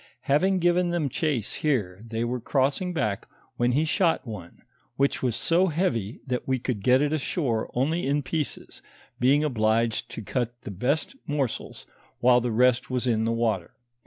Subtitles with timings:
[0.21, 4.63] Having given them chase here, they were crossing back when he shot one,
[4.95, 8.81] which was so heavy that we could get it ashore only in pieces,
[9.19, 11.85] being obliged to cut the best moreels,
[12.19, 13.75] while the rest was in the water.